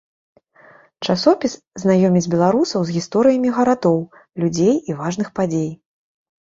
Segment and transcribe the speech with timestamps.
[1.07, 1.53] Часопіс
[1.83, 3.99] знаёміць беларусаў з гісторыямі гарадоў,
[4.45, 5.71] людзей і важных падзей.